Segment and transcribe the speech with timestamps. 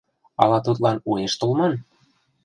[0.41, 1.73] Ала тудлан уэш толман?